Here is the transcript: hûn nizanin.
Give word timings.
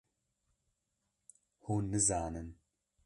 hûn 1.65 1.85
nizanin. 1.91 2.49